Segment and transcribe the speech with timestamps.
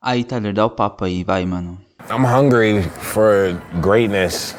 [0.00, 1.76] Aí, Tyler, dá o papo aí, vai, mano.
[2.08, 4.54] I'm hungry for greatness.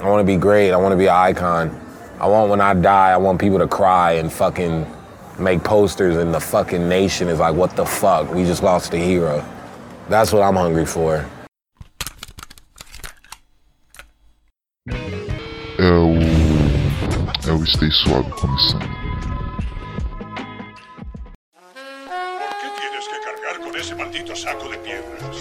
[0.00, 0.72] I want to be great.
[0.72, 1.70] I want to be an icon.
[2.20, 4.84] I want when I die, I want people to cry and fucking
[5.38, 8.34] make posters and the fucking nation is like, what the fuck?
[8.34, 9.44] We just lost a hero.
[10.08, 11.24] That's what I'm hungry for.
[15.78, 16.18] É o.
[17.46, 18.97] É o Stay Suave começando.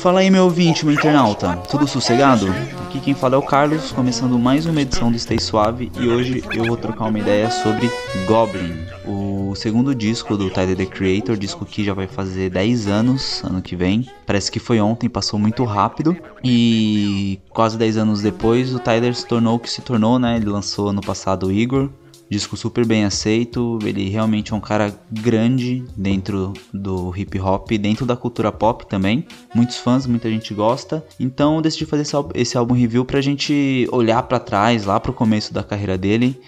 [0.07, 1.57] Fala aí, meu ouvinte, meu internauta.
[1.69, 2.47] Tudo sossegado?
[2.85, 6.41] Aqui quem fala é o Carlos, começando mais uma edição do Stay Suave e hoje
[6.53, 7.91] eu vou trocar uma ideia sobre
[8.25, 8.73] Goblin,
[9.05, 13.61] o segundo disco do Tyler the Creator, disco que já vai fazer 10 anos ano
[13.61, 14.07] que vem.
[14.25, 19.27] Parece que foi ontem, passou muito rápido e quase 10 anos depois o Tyler se
[19.27, 20.37] tornou o que se tornou, né?
[20.37, 21.89] Ele lançou ano passado o Igor,
[22.29, 28.05] Disco super bem aceito, ele realmente é um cara grande dentro do hip hop, dentro
[28.05, 29.25] da cultura pop também.
[29.55, 31.05] Muitos fãs, muita gente gosta.
[31.19, 35.53] Então decidi fazer esse, esse álbum review pra gente olhar pra trás, lá pro começo
[35.53, 36.39] da carreira dele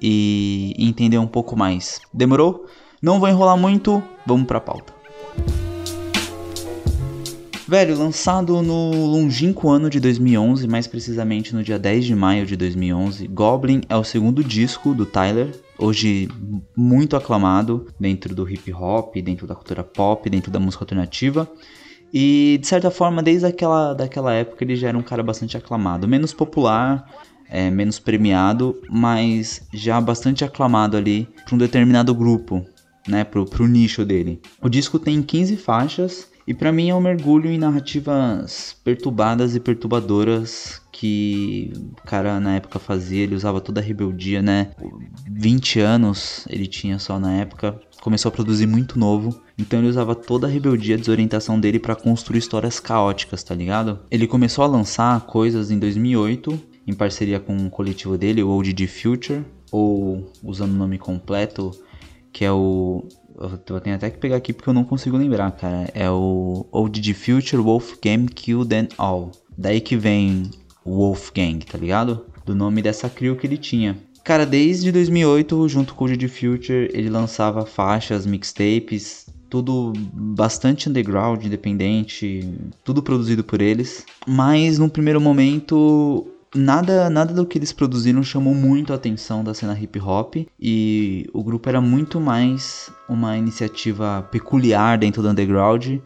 [0.00, 2.00] e entender um pouco mais.
[2.12, 2.66] Demorou?
[3.00, 5.01] Não vou enrolar muito, vamos pra pauta.
[7.72, 12.54] Velho, lançado no longínquo ano de 2011, mais precisamente no dia 10 de maio de
[12.54, 16.28] 2011, Goblin é o segundo disco do Tyler, hoje
[16.76, 21.50] muito aclamado dentro do hip hop, dentro da cultura pop, dentro da música alternativa.
[22.12, 26.06] E de certa forma, desde aquela daquela época ele já era um cara bastante aclamado,
[26.06, 27.10] menos popular,
[27.48, 32.66] é, menos premiado, mas já bastante aclamado ali para um determinado grupo,
[33.08, 34.42] né, pro, pro nicho dele.
[34.60, 39.60] O disco tem 15 faixas e pra mim é um mergulho em narrativas perturbadas e
[39.60, 44.70] perturbadoras que o cara na época fazia, ele usava toda a rebeldia, né?
[45.30, 50.14] 20 anos ele tinha só na época, começou a produzir muito novo, então ele usava
[50.14, 54.00] toda a rebeldia, a desorientação dele pra construir histórias caóticas, tá ligado?
[54.10, 58.86] Ele começou a lançar coisas em 2008, em parceria com um coletivo dele, o ODD
[58.86, 61.70] Future, ou usando o nome completo,
[62.32, 63.04] que é o.
[63.38, 65.90] Eu tenho até que pegar aqui porque eu não consigo lembrar, cara.
[65.94, 69.32] É o ODD Future Wolfgang Kill Them All.
[69.56, 70.50] Daí que vem
[70.84, 72.26] Wolfgang, tá ligado?
[72.44, 73.96] Do nome dessa crew que ele tinha.
[74.24, 81.44] Cara, desde 2008, junto com o ODD Future, ele lançava faixas, mixtapes, tudo bastante underground,
[81.44, 82.48] independente,
[82.84, 84.06] tudo produzido por eles.
[84.26, 89.54] Mas num primeiro momento, nada, nada do que eles produziram chamou muito a atenção da
[89.54, 95.98] cena hip hop e o grupo era muito mais uma iniciativa peculiar dentro do underground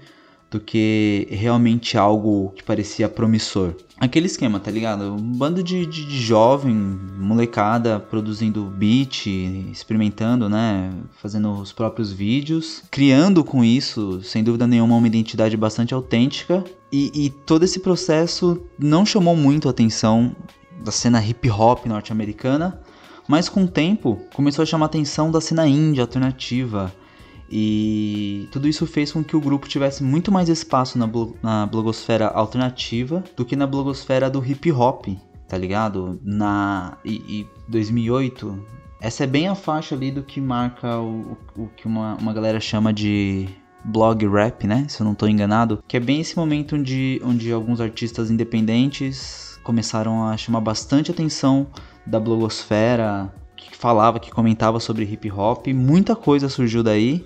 [0.51, 3.75] do que realmente algo que parecia promissor.
[3.99, 5.15] Aquele esquema, tá ligado?
[5.15, 6.75] Um bando de, de, de jovem,
[7.19, 9.27] molecada produzindo beat,
[9.73, 10.91] experimentando, né?
[11.21, 16.63] Fazendo os próprios vídeos, criando com isso, sem dúvida nenhuma, uma identidade bastante autêntica.
[16.91, 20.35] E, e todo esse processo não chamou muito a atenção
[20.85, 22.81] da cena hip hop norte-americana,
[23.29, 26.93] mas com o tempo começou a chamar a atenção da cena indie alternativa.
[27.51, 31.67] E tudo isso fez com que o grupo tivesse muito mais espaço na, blo na
[31.67, 35.07] blogosfera alternativa do que na blogosfera do hip hop,
[35.47, 36.21] tá ligado?
[36.25, 38.65] Na e, e 2008,
[39.01, 42.33] essa é bem a faixa ali do que marca o, o, o que uma, uma
[42.33, 43.49] galera chama de
[43.87, 44.87] blog rap, né?
[44.89, 49.59] Se eu não tô enganado, que é bem esse momento onde, onde alguns artistas independentes
[49.63, 51.69] começaram a chamar bastante atenção
[52.07, 57.25] da blogosfera, que falava, que comentava sobre hip hop, muita coisa surgiu daí.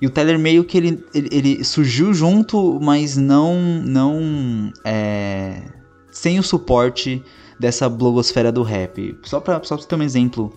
[0.00, 5.62] E o Tyler meio que ele, ele, ele surgiu junto, mas não não é,
[6.10, 7.22] sem o suporte
[7.58, 9.16] dessa blogosfera do rap.
[9.22, 10.52] Só pra, só pra ter um exemplo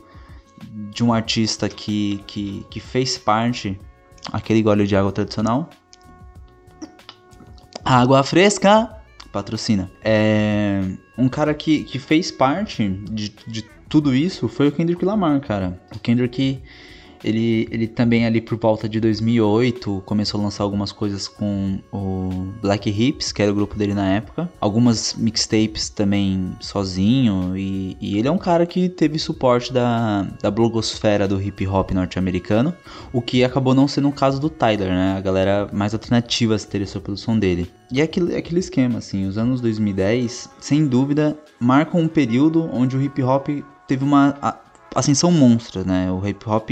[0.91, 3.79] de um artista que, que, que fez parte,
[4.31, 5.69] aquele gole de água tradicional.
[7.83, 8.89] Água fresca,
[9.31, 9.89] patrocina.
[10.03, 10.81] É,
[11.17, 15.79] um cara que, que fez parte de, de tudo isso foi o Kendrick Lamar, cara.
[15.95, 16.61] O Kendrick,
[17.27, 22.53] ele, ele também ali por volta de 2008 começou a lançar algumas coisas com o
[22.61, 24.49] Black Hips, que era o grupo dele na época.
[24.61, 27.57] Algumas mixtapes também sozinho.
[27.57, 31.91] E, e ele é um cara que teve suporte da, da blogosfera do hip hop
[31.91, 32.73] norte-americano.
[33.11, 35.16] O que acabou não sendo o caso do Tyler, né?
[35.17, 37.69] A galera mais alternativa se interessou pelo som dele.
[37.91, 42.96] E é aquele, aquele esquema, assim, os anos 2010, sem dúvida, marcam um período onde
[42.96, 43.47] o hip hop
[43.87, 44.37] teve uma
[44.95, 46.11] ascensão monstra, né?
[46.11, 46.69] O hip hop,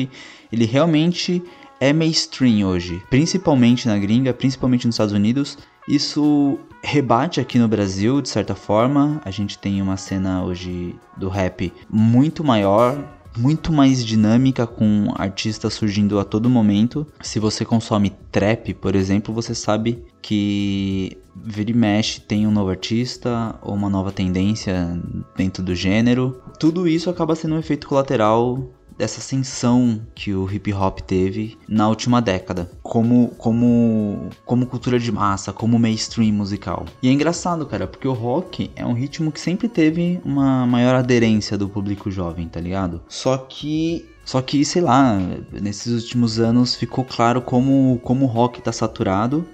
[0.51, 1.43] ele realmente
[1.79, 5.57] é mainstream hoje, principalmente na gringa, principalmente nos Estados Unidos.
[5.87, 9.21] Isso rebate aqui no Brasil, de certa forma.
[9.23, 12.97] A gente tem uma cena hoje do rap muito maior,
[13.37, 17.05] muito mais dinâmica, com artistas surgindo a todo momento.
[17.21, 22.71] Se você consome trap, por exemplo, você sabe que vira e mexe tem um novo
[22.71, 24.99] artista ou uma nova tendência
[25.37, 26.41] dentro do gênero.
[26.59, 28.67] Tudo isso acaba sendo um efeito colateral
[28.97, 35.11] dessa ascensão que o hip hop teve na última década, como como como cultura de
[35.11, 36.87] massa, como mainstream musical.
[37.03, 40.95] E é engraçado, cara, porque o rock é um ritmo que sempre teve uma maior
[40.95, 42.99] aderência do público jovem, tá ligado?
[43.07, 45.19] Só que só que, sei lá,
[45.51, 49.47] nesses últimos anos ficou claro como, como o rock tá saturado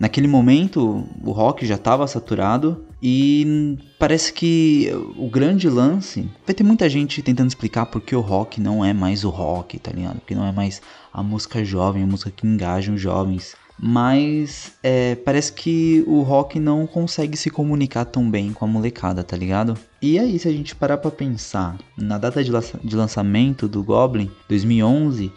[0.00, 6.26] Naquele momento, o rock já estava saturado e parece que o grande lance.
[6.46, 9.92] Vai ter muita gente tentando explicar porque o rock não é mais o rock, tá
[9.92, 10.20] ligado?
[10.20, 10.80] Porque não é mais
[11.12, 13.54] a música jovem, a música que engaja os jovens.
[13.78, 19.22] Mas é, parece que o rock não consegue se comunicar tão bem com a molecada,
[19.22, 19.76] tá ligado?
[20.00, 22.50] E aí, se a gente parar pra pensar na data de,
[22.82, 25.30] de lançamento do Goblin, 2011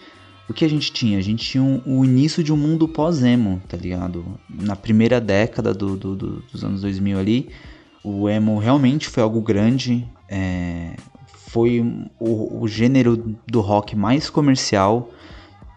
[0.49, 1.17] o que a gente tinha?
[1.17, 4.25] A gente tinha um, o início de um mundo pós-emo, tá ligado?
[4.49, 7.49] Na primeira década do, do, do, dos anos 2000 ali,
[8.03, 10.95] o emo realmente foi algo grande, é,
[11.47, 11.79] foi
[12.19, 15.09] o, o, gênero do rock mais comercial,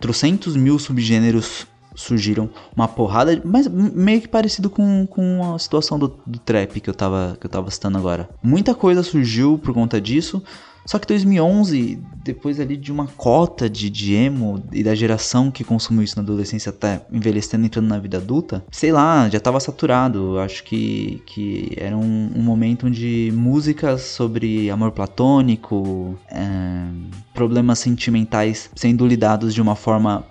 [0.01, 6.15] trocentos mil subgêneros surgiram, uma porrada, mas meio que parecido com, com a situação do,
[6.25, 8.29] do trap que eu, tava, que eu tava citando agora.
[8.43, 10.43] Muita coisa surgiu por conta disso,
[10.87, 15.65] só que 2011, depois ali de uma cota de, de emo e da geração que
[15.65, 20.39] consumiu isso na adolescência até envelhecendo entrando na vida adulta, sei lá, já tava saturado.
[20.39, 26.87] Acho que, que era um, um momento onde músicas sobre amor platônico, é,
[27.35, 30.25] problemas sentimentais sendo lidados de uma forma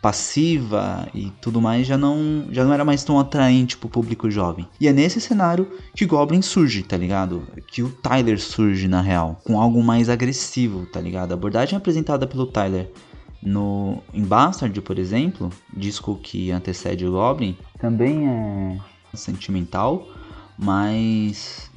[0.00, 4.66] passiva e tudo mais já não já não era mais tão atraente pro público jovem.
[4.80, 7.46] E é nesse cenário que Goblin surge, tá ligado?
[7.66, 11.32] Que o Tyler surge na real, com algo mais agressivo, tá ligado?
[11.32, 12.90] A abordagem apresentada pelo Tyler
[13.42, 18.78] no em Bastard, por exemplo, disco que antecede o Goblin, também é
[19.14, 20.06] sentimental,
[20.58, 21.70] mas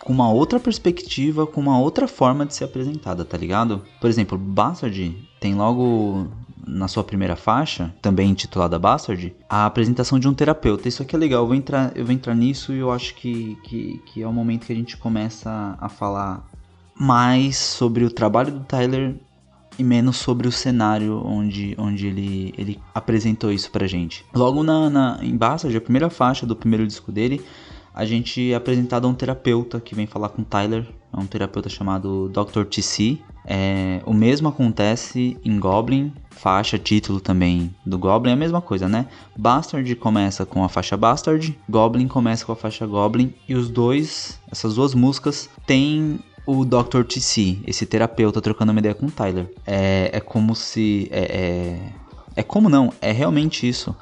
[0.00, 3.82] com uma outra perspectiva, com uma outra forma de ser apresentada, tá ligado?
[4.00, 6.26] Por exemplo, Bastard tem logo
[6.70, 10.88] na sua primeira faixa, também intitulada Bastard, a apresentação de um terapeuta.
[10.88, 13.58] Isso aqui é legal, eu vou entrar, eu vou entrar nisso e eu acho que,
[13.64, 16.46] que, que é o momento que a gente começa a falar
[16.94, 19.16] mais sobre o trabalho do Tyler
[19.78, 24.24] e menos sobre o cenário onde, onde ele, ele apresentou isso pra gente.
[24.34, 27.42] Logo na, na, em Bastard, a primeira faixa do primeiro disco dele,
[27.94, 31.68] a gente é apresentado a um terapeuta que vem falar com Tyler, é um terapeuta
[31.68, 32.64] chamado Dr.
[32.64, 38.60] TC, é, o mesmo acontece em Goblin, faixa, título também do Goblin, é a mesma
[38.60, 39.06] coisa, né?
[39.36, 44.40] Bastard começa com a faixa Bastard, Goblin começa com a faixa Goblin, e os dois,
[44.50, 47.02] essas duas músicas, têm o Dr.
[47.04, 49.52] TC, esse terapeuta, trocando uma ideia com o Tyler.
[49.66, 51.08] É, é como se.
[51.10, 51.92] É, é,
[52.36, 53.94] é como não, é realmente isso.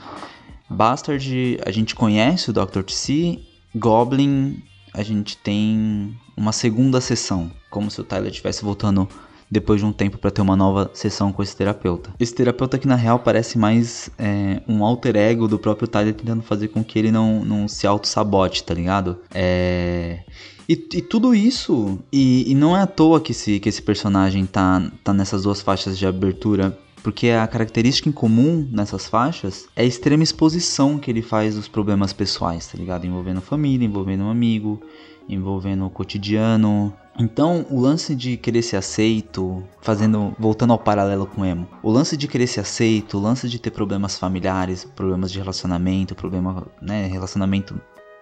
[0.68, 2.82] Bastard, a gente conhece o Dr.
[2.82, 3.40] TC,
[3.74, 4.62] Goblin,
[4.92, 9.08] a gente tem uma segunda sessão, como se o Tyler estivesse voltando
[9.50, 12.10] depois de um tempo para ter uma nova sessão com esse terapeuta.
[12.20, 16.42] Esse terapeuta que na real parece mais é, um alter ego do próprio Tyler tentando
[16.42, 19.18] fazer com que ele não, não se auto-sabote, tá ligado?
[19.34, 20.20] É...
[20.68, 24.44] E, e, tudo isso, e, e, não é à toa que esse, que esse personagem
[24.44, 29.82] tá, tá nessas duas faixas de abertura porque a característica em comum nessas faixas é
[29.82, 33.06] a extrema exposição que ele faz dos problemas pessoais, tá ligado?
[33.06, 34.80] Envolvendo família, envolvendo um amigo,
[35.28, 41.44] envolvendo o cotidiano, então, o lance de querer ser aceito, fazendo, voltando ao paralelo com
[41.44, 45.38] emo, o lance de querer ser aceito, o lance de ter problemas familiares, problemas de
[45.40, 47.74] relacionamento, problema, né, relacionamento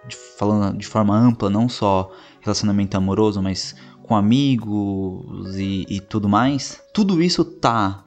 [0.07, 2.11] de, falando de forma ampla, não só
[2.41, 6.81] relacionamento amoroso, mas com amigos e, e tudo mais.
[6.91, 8.03] Tudo isso tá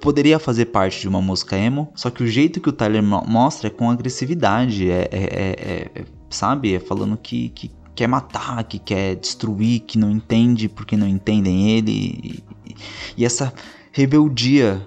[0.00, 3.68] poderia fazer parte de uma música emo, só que o jeito que o Tyler mostra
[3.68, 6.74] é com agressividade, é, é, é, é sabe?
[6.74, 11.70] É falando que, que quer matar, que quer destruir, que não entende porque não entendem
[11.70, 11.92] ele.
[11.92, 12.44] E,
[13.16, 13.52] e essa
[13.92, 14.86] rebeldia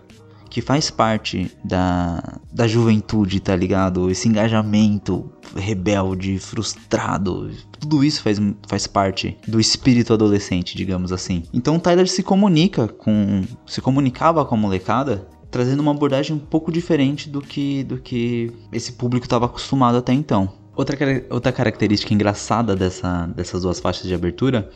[0.51, 4.11] que faz parte da, da juventude, tá ligado?
[4.11, 11.43] Esse engajamento rebelde, frustrado, tudo isso faz, faz parte do espírito adolescente, digamos assim.
[11.53, 13.43] Então Tyler se comunica com.
[13.65, 18.51] se comunicava com a molecada trazendo uma abordagem um pouco diferente do que, do que
[18.71, 20.49] esse público estava acostumado até então.
[20.75, 20.97] Outra,
[21.29, 24.69] outra característica engraçada dessa, dessas duas faixas de abertura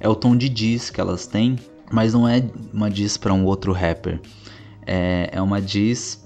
[0.00, 1.56] é o tom de diz que elas têm,
[1.90, 4.18] mas não é uma diz para um outro rapper.
[4.86, 6.22] É, é uma diz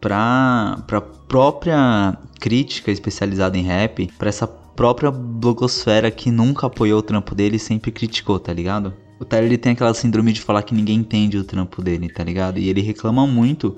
[0.00, 7.02] para a própria crítica especializada em rap, para essa própria blogosfera que nunca apoiou o
[7.02, 8.94] trampo dele e sempre criticou, tá ligado?
[9.20, 12.24] O Tyler ele tem aquela síndrome de falar que ninguém entende o trampo dele, tá
[12.24, 12.58] ligado?
[12.58, 13.76] E ele reclama muito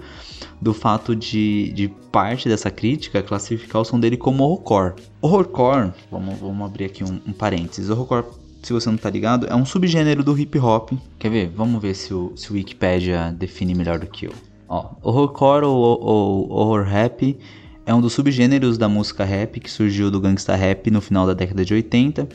[0.61, 4.95] do fato de, de parte dessa crítica classificar o som dele como horrorcore.
[5.21, 7.91] Horrorcore, vamos, vamos abrir aqui um, um parênteses.
[7.91, 8.27] Horrorcore,
[8.63, 10.93] se você não tá ligado, é um subgênero do hip hop.
[11.19, 11.49] Quer ver?
[11.55, 14.33] Vamos ver se o, se o Wikipedia define melhor do que eu.
[14.69, 17.39] Ó, horrorcore ou, ou horror rap
[17.85, 21.35] é um dos subgêneros da música rap que surgiu do gangsta rap no final da
[21.35, 22.29] década de 80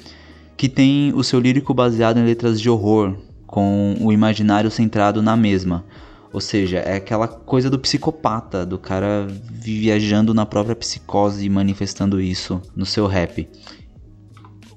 [0.58, 3.16] que tem o seu lírico baseado em letras de horror,
[3.46, 5.86] com o imaginário centrado na mesma.
[6.34, 12.20] Ou seja, é aquela coisa do psicopata, do cara viajando na própria psicose e manifestando
[12.20, 13.48] isso no seu rap.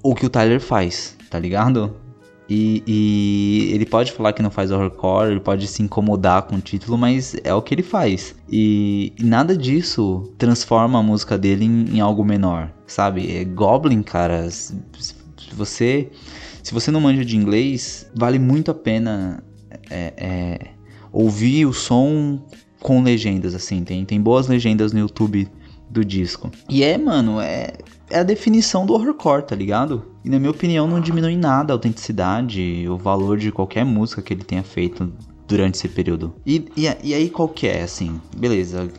[0.03, 1.95] O que o Tyler faz, tá ligado?
[2.53, 6.59] E, e, ele pode falar que não faz horrorcore, ele pode se incomodar com o
[6.59, 8.35] título, mas é o que ele faz.
[8.51, 13.37] E, e nada disso transforma a música dele em, em algo menor, sabe?
[13.37, 14.75] É Goblin, cara, se
[15.53, 16.09] você,
[16.61, 19.41] se você não manja de inglês, vale muito a pena
[19.89, 20.59] é, é,
[21.13, 22.45] ouvir o som
[22.81, 23.85] com legendas, assim.
[23.85, 25.47] Tem, tem boas legendas no YouTube
[25.89, 26.51] do disco.
[26.69, 27.71] E é, mano, é,
[28.09, 30.10] é a definição do horrorcore, tá ligado?
[30.23, 34.33] E na minha opinião não diminui nada a autenticidade, o valor de qualquer música que
[34.33, 35.11] ele tenha feito
[35.47, 36.33] durante esse período.
[36.45, 38.21] E, e, e aí qual que é, assim?
[38.37, 38.89] Beleza,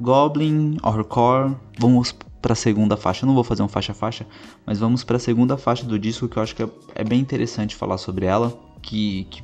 [0.00, 3.24] Goblin, horrorcore, vamos para a segunda faixa.
[3.24, 4.26] Eu não vou fazer um faixa a faixa,
[4.64, 7.20] mas vamos para a segunda faixa do disco que eu acho que é, é bem
[7.20, 9.42] interessante falar sobre ela, que, que,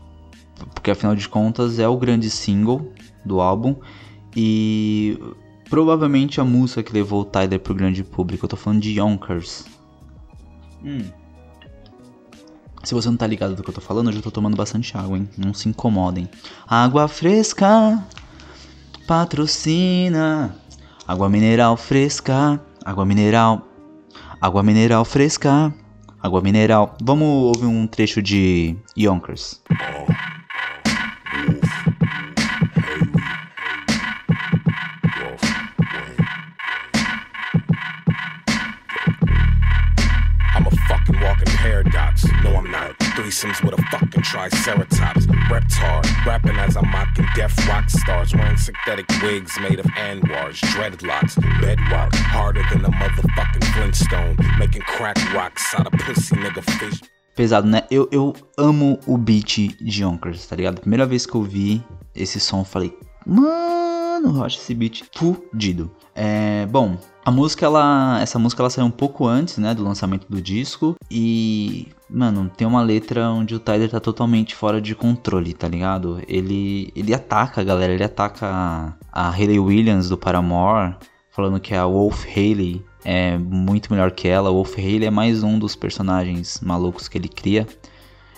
[0.75, 2.93] porque afinal de contas é o grande single
[3.25, 3.75] do álbum
[4.37, 5.19] e
[5.69, 8.45] provavelmente a música que levou o Tyler pro grande público.
[8.45, 9.65] Eu tô falando de Yonkers.
[10.85, 11.24] Hum.
[12.85, 14.97] Se você não tá ligado do que eu tô falando, eu já tô tomando bastante
[14.97, 15.29] água, hein?
[15.37, 16.29] Não se incomodem.
[16.67, 18.05] Água fresca
[19.07, 20.55] patrocina.
[21.07, 23.67] Água mineral fresca água mineral,
[24.39, 25.75] água mineral fresca,
[26.23, 26.97] água mineral.
[27.03, 29.63] Vamos ouvir um trecho de Yonkers.
[44.49, 45.27] Triceratops.
[46.27, 48.35] Rapping as I'm mocking deaf rock stars.
[48.35, 52.15] Wearing synthetic wigs made of anwars, dreadlocks, bedrock.
[52.15, 54.37] Harder than a motherfucking Flintstone.
[54.59, 57.01] Making crack rocks out of pussy nigga fish.
[57.37, 57.83] Pesado, né?
[57.91, 60.81] Eu, eu amo o beat de Yonkers, tá ligado?
[60.81, 61.83] Primeira vez que eu vi
[62.15, 62.97] esse som, eu falei,
[63.27, 65.91] mano, eu acho esse beat fudido.
[66.15, 70.27] É, bom, a música, ela, essa música ela saiu um pouco antes, né, do lançamento
[70.29, 75.55] do disco e, mano, tem uma letra onde o Tyler tá totalmente fora de controle,
[75.55, 76.21] tá ligado?
[76.29, 80.97] Ele, ele ataca a galera, ele ataca a, Hayley Williams do Paramore,
[81.31, 84.51] falando que a Wolf Hayley é muito melhor que ela.
[84.51, 87.67] O Wolf Hayley é mais um dos personagens malucos que ele cria.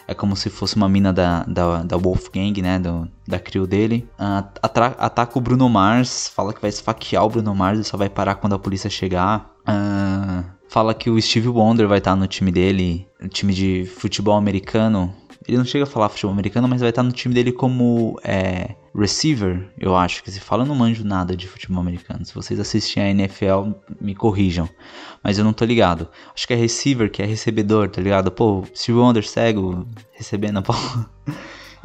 [0.08, 2.78] É como se fosse uma mina da, da, da Wolfgang, né?
[2.78, 4.08] Do, da crew dele.
[4.18, 8.08] Uh, ataca o Bruno Mars, fala que vai esfaquear o Bruno Mars e só vai
[8.08, 9.50] parar quando a polícia chegar.
[9.68, 14.36] Uh, fala que o Steve Wonder vai estar no time dele, no time de futebol
[14.36, 15.12] americano.
[15.46, 18.74] Ele não chega a falar futebol americano, mas vai estar no time dele como é,
[18.98, 22.24] receiver, eu acho que se fala, eu não manjo nada de futebol americano.
[22.24, 24.68] Se vocês assistem a NFL, me corrijam.
[25.22, 26.08] Mas eu não tô ligado.
[26.34, 28.30] Acho que é receiver, que é recebedor, tá ligado?
[28.30, 31.10] Pô, Steve Wonder cego, recebendo a bola.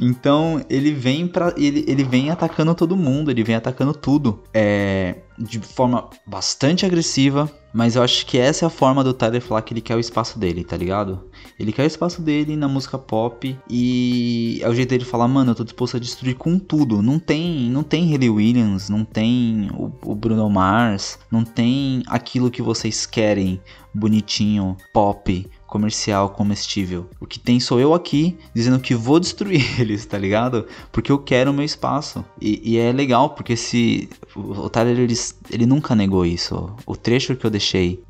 [0.03, 4.41] Então ele vem para ele, ele vem atacando todo mundo, ele vem atacando tudo.
[4.51, 9.41] É, de forma bastante agressiva, mas eu acho que essa é a forma do Tyler
[9.41, 11.23] falar que ele quer o espaço dele, tá ligado?
[11.57, 15.51] Ele quer o espaço dele na música pop e é o jeito dele falar, mano,
[15.51, 17.01] eu tô disposto a destruir com tudo.
[17.01, 22.51] Não tem, não tem Hayley Williams, não tem o, o Bruno Mars, não tem aquilo
[22.51, 23.61] que vocês querem,
[23.93, 27.09] bonitinho, pop, comercial comestível.
[27.17, 30.67] O que tem sou eu aqui dizendo que vou destruir eles, tá ligado?
[30.91, 32.25] Porque eu quero o meu espaço.
[32.39, 34.09] E, e é legal, porque se.
[34.35, 35.13] O Tyler ele,
[35.49, 36.75] ele, nunca negou isso.
[36.85, 38.03] O trecho que eu deixei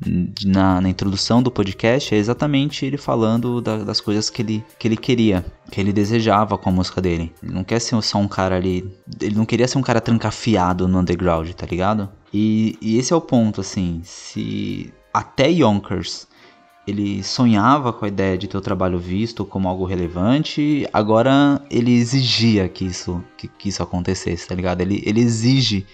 [0.44, 4.88] na, na introdução do podcast é exatamente ele falando da, das coisas que ele, que
[4.88, 7.32] ele queria, que ele desejava com a música dele.
[7.42, 8.92] Ele não quer ser só um cara ali.
[9.20, 12.08] Ele não queria ser um cara trancafiado no underground, tá ligado?
[12.34, 14.00] E, e esse é o ponto, assim.
[14.04, 16.26] Se até Yonkers
[16.86, 21.92] ele sonhava com a ideia de ter o trabalho visto como algo relevante, agora ele
[21.92, 24.80] exigia que isso, que, que isso acontecesse, tá ligado?
[24.80, 25.86] Ele, ele exige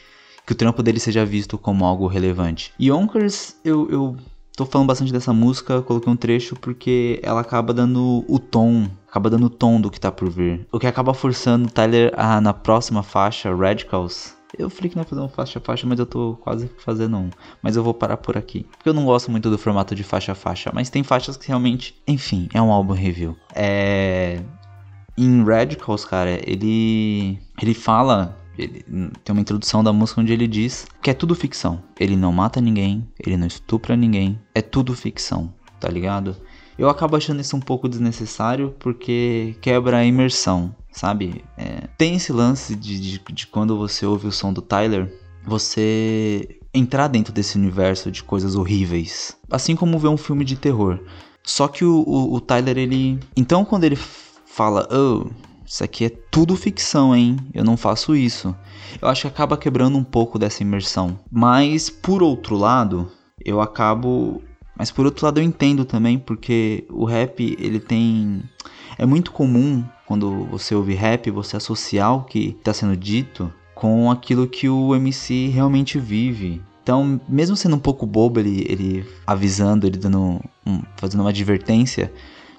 [0.46, 2.72] que o trampo dele seja visto como algo relevante.
[2.80, 4.16] Yonkers, eu, eu
[4.56, 9.28] tô falando bastante dessa música, coloquei um trecho porque ela acaba dando o tom, acaba
[9.28, 10.66] dando o tom do que tá por vir.
[10.72, 15.08] O que acaba forçando Tyler a, na próxima faixa, Radicals, eu falei que não ia
[15.08, 17.30] fazer um faixa a faixa, mas eu tô quase fazendo um.
[17.62, 18.66] Mas eu vou parar por aqui.
[18.76, 20.70] Porque eu não gosto muito do formato de faixa a faixa.
[20.72, 21.94] Mas tem faixas que realmente.
[22.06, 23.36] Enfim, é um álbum review.
[23.54, 24.40] É.
[25.16, 28.84] em Radicals, cara, ele ele fala ele,
[29.24, 31.82] tem uma introdução da música onde ele diz que é tudo ficção.
[31.98, 36.36] Ele não mata ninguém, ele não estupra ninguém, é tudo ficção, tá ligado?
[36.78, 41.44] Eu acabo achando isso um pouco desnecessário porque quebra a imersão, sabe?
[41.56, 45.12] É, tem esse lance de, de, de quando você ouve o som do Tyler,
[45.44, 49.36] você entrar dentro desse universo de coisas horríveis.
[49.50, 51.00] Assim como ver um filme de terror.
[51.42, 53.18] Só que o, o, o Tyler, ele.
[53.36, 55.30] Então, quando ele fala, oh,
[55.64, 57.36] isso aqui é tudo ficção, hein?
[57.52, 58.54] Eu não faço isso.
[59.00, 61.18] Eu acho que acaba quebrando um pouco dessa imersão.
[61.30, 63.10] Mas por outro lado,
[63.44, 64.42] eu acabo,
[64.78, 68.42] mas por outro lado eu entendo também porque o rap, ele tem
[68.96, 74.10] é muito comum quando você ouve rap, você associar o que está sendo dito com
[74.10, 76.62] aquilo que o MC realmente vive.
[76.82, 82.12] Então, mesmo sendo um pouco bobo, ele, ele avisando, ele dando um, fazendo uma advertência,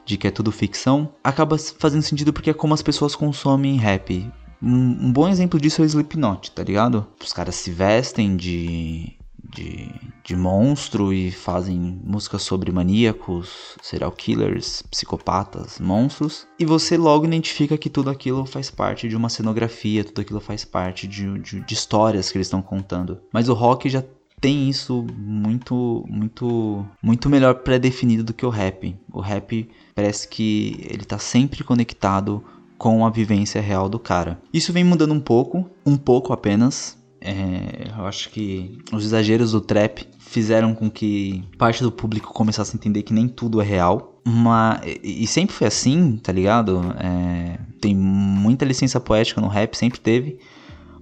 [0.05, 4.31] de que é tudo ficção, acaba fazendo sentido porque é como as pessoas consomem rap.
[4.61, 7.05] Um, um bom exemplo disso é o Slipknot, tá ligado?
[7.23, 9.13] Os caras se vestem de,
[9.49, 9.89] de,
[10.23, 16.47] de monstro e fazem músicas sobre maníacos, serial killers, psicopatas, monstros.
[16.59, 20.63] E você logo identifica que tudo aquilo faz parte de uma cenografia, tudo aquilo faz
[20.63, 23.19] parte de, de, de histórias que eles estão contando.
[23.33, 24.03] Mas o rock já
[24.39, 28.95] tem isso muito, muito, muito melhor pré-definido do que o rap.
[29.11, 32.43] O rap parece que ele tá sempre conectado
[32.77, 34.41] com a vivência real do cara.
[34.53, 36.97] Isso vem mudando um pouco, um pouco apenas.
[37.21, 42.75] É, eu acho que os exageros do trap fizeram com que parte do público começasse
[42.75, 44.21] a entender que nem tudo é real.
[44.25, 46.81] Mas, e, sempre foi assim, tá ligado?
[46.99, 50.39] É, tem muita licença poética no rap, sempre teve.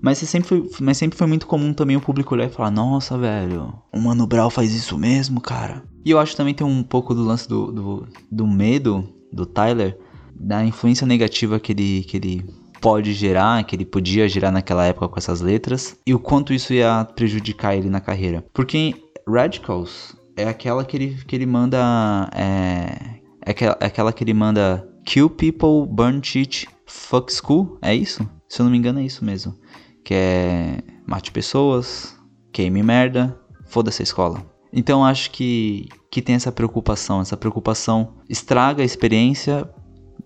[0.02, 3.18] Mas sempre, foi, mas sempre foi muito comum também o público olhar e falar: Nossa,
[3.18, 5.84] velho, o Mano Brown faz isso mesmo, cara.
[6.06, 9.98] E eu acho também tem um pouco do lance do, do, do medo do Tyler,
[10.34, 12.46] da influência negativa que ele, que ele
[12.80, 16.74] pode gerar, que ele podia gerar naquela época com essas letras, e o quanto isso
[16.74, 18.44] ia prejudicar ele na carreira.
[18.54, 18.96] Porque
[19.28, 22.30] Radicals é aquela que ele, que ele manda.
[22.34, 27.78] É, é aquela, é aquela que ele manda Kill people, burn cheat, fuck school.
[27.82, 28.28] É isso?
[28.48, 29.56] Se eu não me engano, é isso mesmo
[30.08, 32.18] que é mate pessoas,
[32.54, 34.42] queime merda, foda-se a escola.
[34.72, 39.70] Então acho que, que tem essa preocupação, essa preocupação estraga a experiência,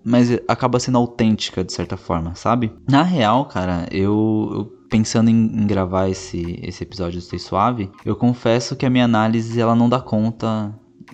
[0.03, 2.71] mas acaba sendo autêntica de certa forma, sabe?
[2.89, 7.89] Na real, cara, eu, eu pensando em, em, gravar esse, esse episódio do Stay Suave,
[8.05, 10.73] eu confesso que a minha análise ela não dá conta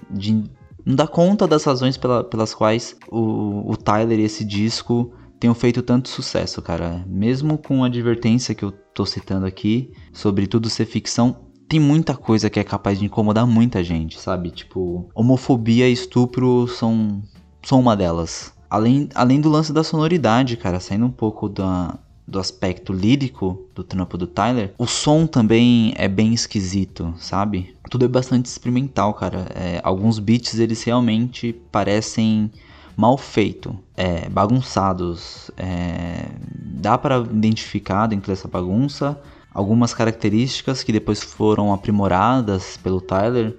[0.09, 0.43] de
[0.85, 5.53] não dá conta das razões pela, pelas quais o, o Tyler e esse disco tenham
[5.53, 7.03] feito tanto sucesso, cara.
[7.05, 12.15] Mesmo com a advertência que eu tô citando aqui sobre tudo ser ficção, tem muita
[12.15, 14.49] coisa que é capaz de incomodar muita gente, sabe?
[14.49, 17.21] Tipo, homofobia e estupro são,
[17.61, 18.53] são uma delas.
[18.69, 23.83] Além, além do lance da sonoridade, cara, saindo um pouco da, do aspecto lírico do
[23.83, 27.75] trampo do Tyler, o som também é bem esquisito, sabe?
[27.89, 29.47] Tudo é bastante experimental, cara.
[29.55, 32.51] É, alguns beats eles realmente parecem
[32.97, 35.49] mal feito, é, bagunçados.
[35.55, 39.17] É, dá para identificar dentro dessa bagunça
[39.53, 43.57] algumas características que depois foram aprimoradas pelo Tyler.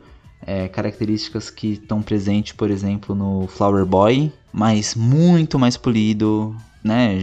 [0.51, 7.19] É, características que estão presentes, por exemplo, no Flower Boy, mas muito mais polido, né,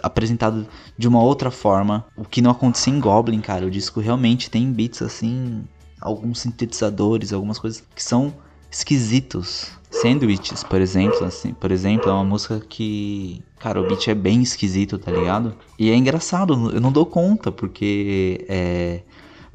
[0.00, 0.64] apresentado
[0.96, 3.66] de uma outra forma, o que não acontecia em Goblin, cara.
[3.66, 5.64] O disco realmente tem beats assim,
[6.00, 8.32] alguns sintetizadores, algumas coisas que são
[8.70, 9.72] esquisitos.
[9.90, 14.40] Sandwiches, por exemplo, assim, por exemplo, é uma música que, cara, o beat é bem
[14.40, 15.54] esquisito, tá ligado?
[15.78, 19.02] E é engraçado, eu não dou conta, porque é,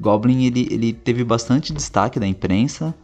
[0.00, 2.94] Goblin ele, ele teve bastante destaque da imprensa,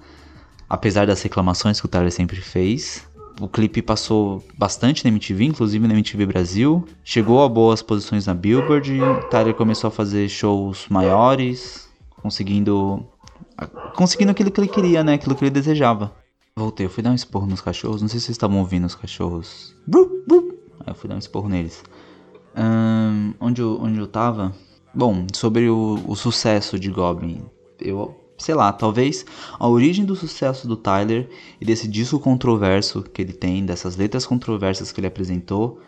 [0.69, 3.07] apesar das reclamações que o Tyler sempre fez.
[3.41, 6.87] O clipe passou bastante na MTV, inclusive na MTV Brasil.
[7.03, 8.99] Chegou a boas posições na Billboard.
[9.29, 11.89] Tyler começou a fazer shows maiores,
[12.23, 13.05] conseguindo
[13.97, 15.15] conseguindo aquilo que ele queria, né?
[15.15, 16.13] Aquilo que ele desejava.
[16.57, 18.01] Voltei, eu fui dar um esporro nos cachorros.
[18.01, 19.75] Não sei se vocês estavam ouvindo os cachorros.
[20.81, 21.83] Aí eu fui dar um esporro neles.
[22.57, 24.55] Um, onde, eu, onde eu tava?
[24.95, 27.43] Bom, sobre o, o sucesso de Goblin.
[27.81, 29.27] Eu, sei lá, talvez
[29.59, 31.29] a origem do sucesso do Tyler
[31.61, 35.81] e desse disco controverso que ele tem, dessas letras controversas que ele apresentou,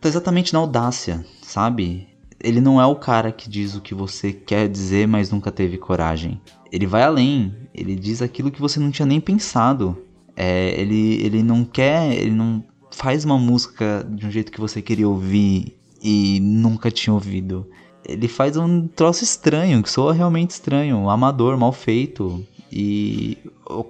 [0.00, 2.08] tá exatamente na audácia, sabe?
[2.42, 5.76] Ele não é o cara que diz o que você quer dizer, mas nunca teve
[5.76, 7.54] coragem ele vai além.
[7.74, 9.96] Ele diz aquilo que você não tinha nem pensado.
[10.36, 14.80] É, ele, ele não quer, ele não faz uma música de um jeito que você
[14.80, 17.68] queria ouvir e nunca tinha ouvido.
[18.08, 22.44] Ele faz um troço estranho, que soa realmente estranho, amador, mal feito.
[22.72, 23.36] E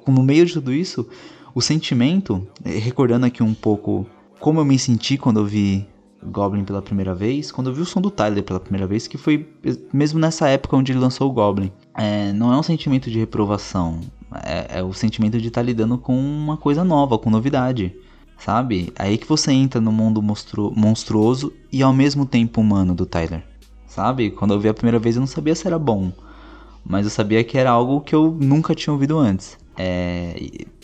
[0.07, 1.07] no meio de tudo isso,
[1.55, 4.07] o sentimento, recordando aqui um pouco
[4.41, 5.87] como eu me senti quando eu vi
[6.23, 9.17] Goblin pela primeira vez, quando eu vi o som do Tyler pela primeira vez, que
[9.17, 9.49] foi
[9.93, 11.73] mesmo nessa época onde ele lançou o Goblin.
[11.95, 14.01] É, não é um sentimento de reprovação,
[14.45, 17.95] é, é o sentimento de estar tá lidando com uma coisa nova, com novidade,
[18.39, 18.93] sabe?
[18.99, 23.45] Aí que você entra no mundo monstru monstruoso e ao mesmo tempo humano do Tyler,
[23.99, 24.31] sabe?
[24.31, 26.13] Quando eu vi a primeira vez eu não sabia se era bom,
[26.85, 29.59] mas eu sabia que era algo que eu nunca tinha ouvido antes.
[29.77, 30.37] É,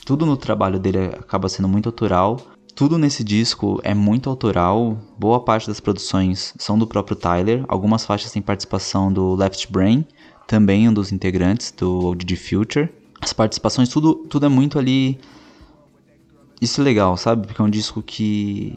[0.05, 2.41] tudo no trabalho dele acaba sendo muito autoral.
[2.75, 4.99] Tudo nesse disco é muito autoral.
[5.17, 7.65] Boa parte das produções são do próprio Tyler.
[7.69, 10.05] Algumas faixas têm participação do Left Brain,
[10.45, 12.89] também um dos integrantes do ODD Future.
[13.21, 15.21] As participações, tudo, tudo é muito ali.
[16.61, 17.47] Isso é legal, sabe?
[17.47, 18.77] Porque é um disco que,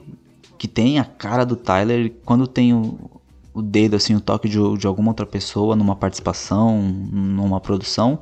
[0.60, 2.14] que tem a cara do Tyler.
[2.24, 3.17] Quando tem o,
[3.58, 8.20] o dedo, assim, o toque de, de alguma outra pessoa numa participação, numa produção,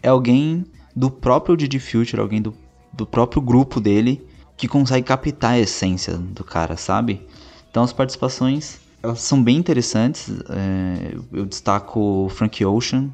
[0.00, 2.54] é alguém do próprio Didi Future, alguém do,
[2.92, 4.24] do próprio grupo dele,
[4.56, 7.26] que consegue captar a essência do cara, sabe?
[7.68, 10.30] Então as participações elas são bem interessantes.
[10.48, 13.10] É, eu destaco o Frank Ocean,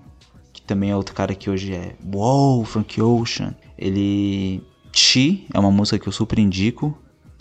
[0.52, 1.96] que também é outro cara que hoje é.
[2.14, 3.54] Uou, Frank Ocean!
[3.78, 4.62] Ele.
[4.94, 6.94] Chi é uma música que eu super indico,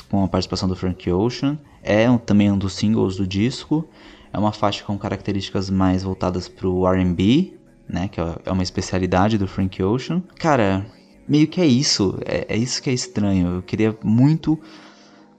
[0.10, 1.60] com a participação do Frank Ocean.
[1.84, 3.90] É um, também um dos singles do disco.
[4.34, 8.08] É uma faixa com características mais voltadas pro RB, né?
[8.08, 10.24] Que é, é uma especialidade do Frank Ocean.
[10.38, 10.86] Cara,
[11.28, 12.18] meio que é isso.
[12.26, 13.56] É, é isso que é estranho.
[13.56, 14.60] Eu queria muito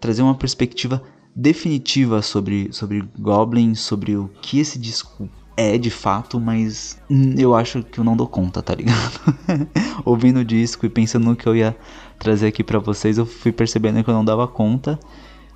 [0.00, 1.02] trazer uma perspectiva
[1.34, 6.98] definitiva sobre, sobre Goblin, sobre o que esse disco é de fato, mas
[7.36, 9.20] eu acho que eu não dou conta, tá ligado?
[10.04, 11.76] Ouvindo o disco e pensando no que eu ia
[12.18, 14.98] trazer aqui para vocês, eu fui percebendo que eu não dava conta.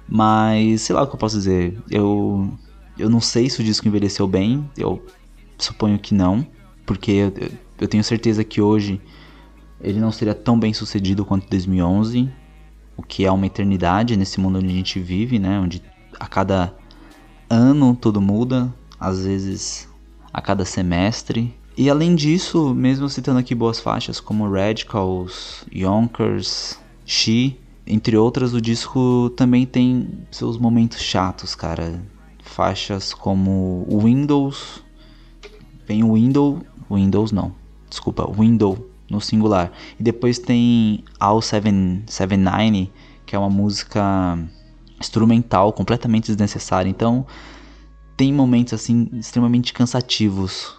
[0.09, 1.77] Mas sei lá o que eu posso dizer.
[1.91, 2.53] Eu
[2.99, 5.05] eu não sei se o disco envelheceu bem, eu
[5.59, 6.47] suponho que não,
[6.85, 7.33] porque eu,
[7.81, 9.01] eu tenho certeza que hoje
[9.81, 12.31] ele não seria tão bem sucedido quanto 2011,
[12.97, 15.61] o que é uma eternidade nesse mundo onde a gente vive, né?
[15.61, 15.83] Onde
[16.19, 16.75] a cada
[17.49, 19.89] ano tudo muda, às vezes
[20.33, 21.55] a cada semestre.
[21.77, 28.61] E além disso, mesmo citando aqui boas faixas como Radicals, Yonkers, She, entre outras, o
[28.61, 32.03] disco também tem seus momentos chatos, cara.
[32.47, 34.83] Faixas como Windows,
[35.87, 37.53] vem o Window, Windows não,
[37.89, 39.73] desculpa, Window no singular.
[39.99, 42.91] E depois tem All 779,
[43.25, 44.39] que é uma música
[44.99, 46.89] instrumental completamente desnecessária.
[46.89, 47.27] Então,
[48.17, 50.75] tem momentos assim extremamente cansativos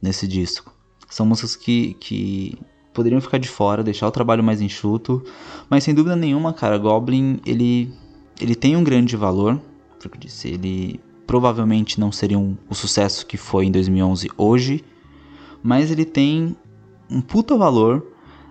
[0.00, 0.72] nesse disco.
[1.08, 2.58] São músicas que, que
[2.94, 5.24] poderiam ficar de fora, deixar o trabalho mais enxuto,
[5.68, 7.92] mas sem dúvida nenhuma, cara, Goblin ele
[8.40, 9.60] ele tem um grande valor,
[9.98, 14.84] porque eu disse, ele provavelmente não seria um, o sucesso que foi em 2011 hoje,
[15.62, 16.56] mas ele tem
[17.10, 18.06] um puta valor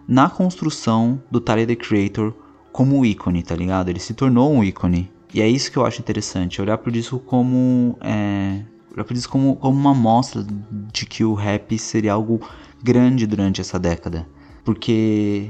[0.07, 2.33] na construção do Tyler the Creator
[2.71, 3.89] como ícone, tá ligado?
[3.89, 5.09] Ele se tornou um ícone.
[5.33, 7.97] E é isso que eu acho interessante, olhar pro disco como.
[8.01, 8.61] É,
[8.93, 10.45] olhar pro disco como, como uma amostra
[10.91, 12.41] de que o rap seria algo
[12.83, 14.27] grande durante essa década.
[14.63, 15.49] Porque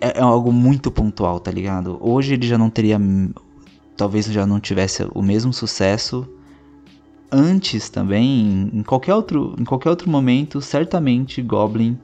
[0.00, 1.98] é, é algo muito pontual, tá ligado?
[2.00, 2.98] Hoje ele já não teria.
[3.96, 6.26] Talvez já não tivesse o mesmo sucesso.
[7.34, 11.98] Antes também, em qualquer outro, em qualquer outro momento, certamente Goblin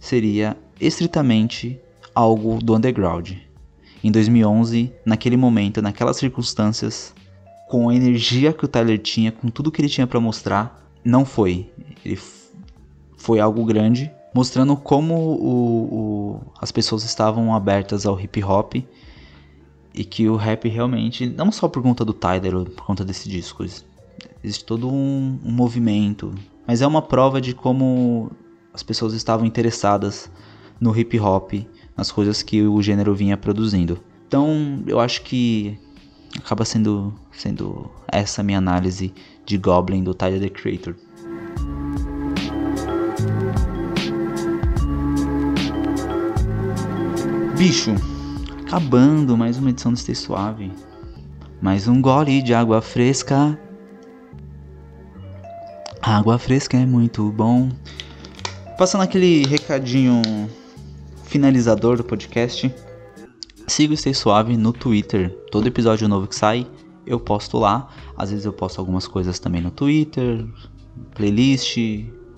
[0.00, 1.78] seria estritamente
[2.12, 3.30] algo do underground.
[4.02, 7.14] Em 2011, naquele momento, naquelas circunstâncias,
[7.68, 11.24] com a energia que o Tyler tinha, com tudo que ele tinha para mostrar, não
[11.24, 11.70] foi.
[12.04, 12.18] Ele
[13.16, 18.74] foi algo grande, mostrando como o, o, as pessoas estavam abertas ao hip hop
[19.94, 23.64] e que o rap realmente, não só por conta do Tyler, por conta desse disco,
[24.42, 26.34] existe todo um, um movimento,
[26.66, 28.30] mas é uma prova de como
[28.72, 30.30] as pessoas estavam interessadas
[30.80, 31.52] no hip hop,
[31.96, 34.00] nas coisas que o gênero vinha produzindo.
[34.26, 35.78] Então, eu acho que
[36.38, 39.12] acaba sendo sendo essa minha análise
[39.44, 40.94] de Goblin do Tyler the Creator.
[47.56, 47.94] Bicho,
[48.66, 50.72] acabando mais uma edição do Stay Suave.
[51.60, 53.58] Mais um gole de água fresca.
[56.02, 57.70] Água fresca é muito bom.
[58.76, 60.20] Passando aquele recadinho
[61.22, 62.74] finalizador do podcast,
[63.68, 65.30] siga o Stay Suave no Twitter.
[65.52, 66.66] Todo episódio novo que sai,
[67.06, 67.88] eu posto lá.
[68.16, 70.44] Às vezes eu posto algumas coisas também no Twitter,
[71.14, 71.78] playlist,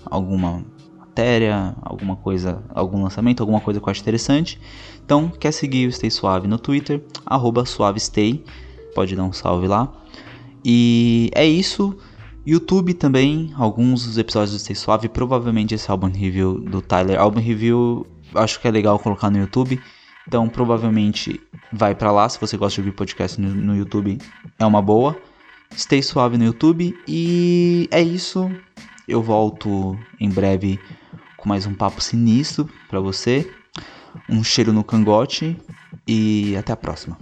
[0.04, 0.62] alguma
[0.98, 4.60] matéria, alguma coisa, algum lançamento, alguma coisa que eu acho interessante.
[5.02, 8.44] Então, quer seguir o Stay Suave no Twitter, arroba suavestay,
[8.94, 9.90] pode dar um salve lá.
[10.62, 11.96] E é isso.
[12.46, 17.18] YouTube também, alguns dos episódios do Stay Suave, provavelmente esse álbum review do Tyler.
[17.18, 19.80] Álbum review, acho que é legal colocar no YouTube.
[20.28, 21.40] Então, provavelmente
[21.72, 22.28] vai para lá.
[22.28, 24.18] Se você gosta de ouvir podcast no, no YouTube,
[24.58, 25.16] é uma boa.
[25.74, 26.94] Stay suave no YouTube.
[27.08, 28.50] E é isso.
[29.08, 30.78] Eu volto em breve
[31.38, 33.50] com mais um papo sinistro para você.
[34.28, 35.56] Um cheiro no cangote
[36.06, 37.18] e até a próxima.